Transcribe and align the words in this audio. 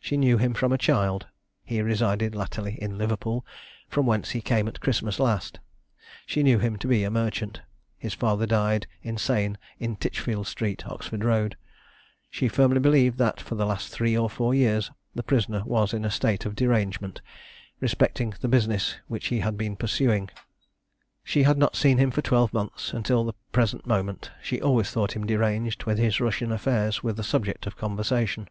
She 0.00 0.16
knew 0.16 0.36
him 0.36 0.52
from 0.54 0.72
a 0.72 0.76
child. 0.78 1.28
He 1.62 1.80
resided 1.80 2.34
latterly 2.34 2.82
at 2.82 2.90
Liverpool, 2.90 3.46
from 3.88 4.04
whence 4.04 4.30
he 4.30 4.40
came 4.40 4.66
at 4.66 4.80
Christmas 4.80 5.20
last. 5.20 5.60
She 6.26 6.42
knew 6.42 6.58
him 6.58 6.76
to 6.78 6.88
be 6.88 7.04
a 7.04 7.08
merchant. 7.12 7.60
His 7.96 8.12
father 8.12 8.46
died 8.46 8.88
insane 9.04 9.58
in 9.78 9.94
Titchfield 9.94 10.48
street, 10.48 10.84
Oxford 10.88 11.22
road; 11.22 11.56
she 12.32 12.48
firmly 12.48 12.80
believed 12.80 13.16
that, 13.18 13.40
for 13.40 13.54
the 13.54 13.64
last 13.64 13.90
three 13.92 14.18
or 14.18 14.28
four 14.28 14.52
years, 14.56 14.90
the 15.14 15.22
prisoner 15.22 15.62
was 15.64 15.94
in 15.94 16.04
a 16.04 16.10
state 16.10 16.44
of 16.44 16.56
derangement, 16.56 17.20
respecting 17.78 18.34
the 18.40 18.48
business 18.48 18.96
which 19.06 19.28
he 19.28 19.38
had 19.38 19.56
been 19.56 19.76
pursuing. 19.76 20.30
She 21.22 21.44
had 21.44 21.58
not 21.58 21.76
seen 21.76 21.98
him 21.98 22.10
for 22.10 22.22
twelve 22.22 22.52
months 22.52 22.92
until 22.92 23.22
the 23.22 23.34
present 23.52 23.86
moment. 23.86 24.32
She 24.42 24.60
always 24.60 24.90
thought 24.90 25.14
him 25.14 25.28
deranged 25.28 25.84
when 25.86 25.96
his 25.96 26.18
Russian 26.20 26.50
affairs 26.50 27.04
were 27.04 27.12
the 27.12 27.22
subject 27.22 27.68
of 27.68 27.76
conversation. 27.76 28.48